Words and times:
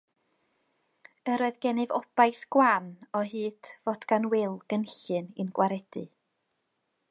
Yr 1.33 1.43
oedd 1.47 1.59
gennyf 1.65 1.93
obaith 1.97 2.39
gwan 2.55 2.89
o 3.19 3.21
hyd 3.33 3.71
fod 3.89 4.09
gan 4.13 4.27
Wil 4.35 4.59
gynllun 4.75 5.31
i'n 5.45 5.55
gwaredu. 5.61 6.07